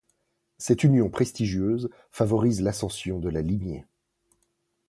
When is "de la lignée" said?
3.19-3.85